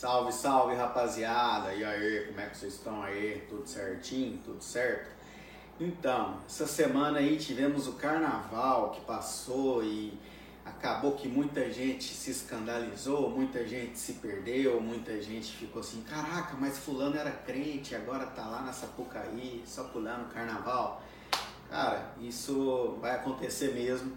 [0.00, 1.74] Salve, salve rapaziada!
[1.74, 3.44] E aí, como é que vocês estão aí?
[3.48, 4.38] Tudo certinho?
[4.44, 5.10] Tudo certo?
[5.80, 10.16] Então, essa semana aí tivemos o carnaval que passou e
[10.64, 16.56] acabou que muita gente se escandalizou, muita gente se perdeu, muita gente ficou assim: caraca,
[16.56, 21.02] mas Fulano era crente, agora tá lá na Sapucaí, só pulando carnaval.
[21.68, 24.16] Cara, isso vai acontecer mesmo.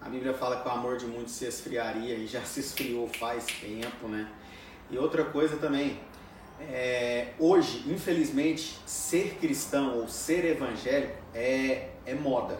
[0.00, 3.44] A Bíblia fala que o amor de muitos se esfriaria e já se esfriou faz
[3.44, 4.26] tempo, né?
[4.90, 5.98] E outra coisa também,
[6.60, 12.58] é, hoje, infelizmente, ser cristão ou ser evangélico é, é moda.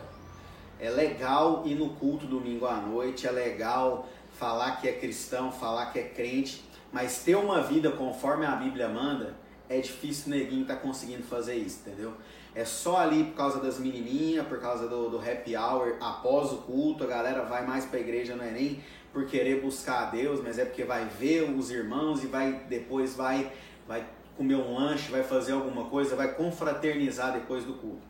[0.79, 4.07] É legal ir no culto domingo à noite, é legal
[4.39, 8.89] falar que é cristão, falar que é crente, mas ter uma vida conforme a Bíblia
[8.89, 9.35] manda,
[9.69, 12.15] é difícil neguinho estar tá conseguindo fazer isso, entendeu?
[12.55, 16.59] É só ali por causa das menininhas, por causa do, do happy hour, após o
[16.59, 18.81] culto, a galera vai mais para a igreja, não é nem
[19.19, 23.15] por querer buscar a Deus, mas é porque vai ver os irmãos e vai depois
[23.15, 23.51] vai
[23.85, 28.03] vai comer um lanche, vai fazer alguma coisa, vai confraternizar depois do culto.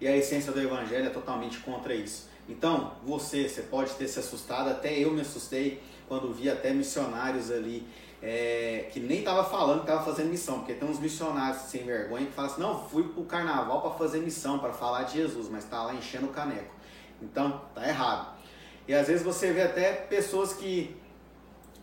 [0.00, 2.28] E a essência do evangelho é totalmente contra isso.
[2.48, 7.50] Então, você, você pode ter se assustado, até eu me assustei quando vi até missionários
[7.50, 7.84] ali
[8.22, 12.26] é, que nem estava falando que estava fazendo missão, porque tem uns missionários sem vergonha
[12.26, 15.48] que falam assim, não, fui para o carnaval para fazer missão, para falar de Jesus,
[15.48, 16.72] mas está lá enchendo o caneco.
[17.20, 18.41] Então, tá errado.
[18.86, 20.96] E às vezes você vê até pessoas que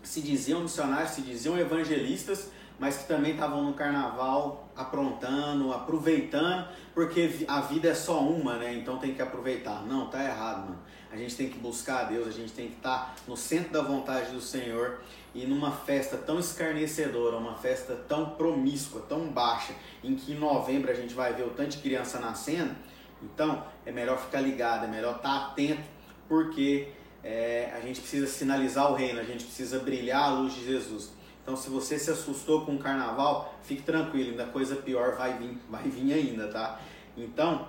[0.03, 7.45] se diziam missionários, se diziam evangelistas, mas que também estavam no carnaval aprontando, aproveitando, porque
[7.47, 8.73] a vida é só uma, né?
[8.73, 9.85] Então tem que aproveitar.
[9.85, 10.79] Não, tá errado, mano.
[11.11, 13.81] A gente tem que buscar a Deus, a gente tem que estar no centro da
[13.81, 15.01] vontade do Senhor
[15.33, 20.91] e numa festa tão escarnecedora, uma festa tão promíscua, tão baixa, em que em novembro
[20.91, 22.75] a gente vai ver o tanto de criança nascendo.
[23.21, 25.98] Então é melhor ficar ligado, é melhor estar atento
[26.29, 26.87] porque
[27.23, 31.11] é, a gente precisa sinalizar o reino, a gente precisa brilhar a luz de Jesus.
[31.41, 35.57] Então, se você se assustou com o carnaval, fique tranquilo, ainda coisa pior vai vir,
[35.67, 36.79] vai vir ainda, tá?
[37.17, 37.67] Então,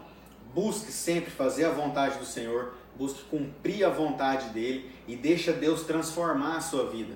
[0.55, 5.83] busque sempre fazer a vontade do Senhor, busque cumprir a vontade dele e deixa Deus
[5.85, 7.15] transformar a sua vida.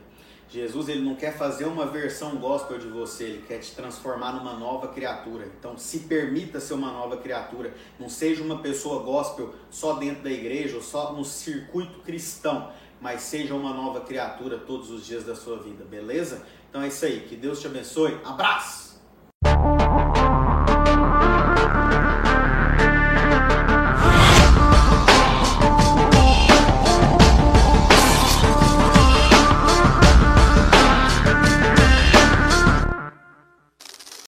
[0.49, 4.55] Jesus ele não quer fazer uma versão gospel de você, ele quer te transformar numa
[4.55, 5.47] nova criatura.
[5.59, 7.75] Então se permita ser uma nova criatura.
[7.99, 13.23] Não seja uma pessoa gospel só dentro da igreja ou só no circuito cristão, mas
[13.23, 16.47] seja uma nova criatura todos os dias da sua vida, beleza?
[16.71, 17.21] Então é isso aí.
[17.21, 18.19] Que Deus te abençoe.
[18.25, 18.84] Abraço!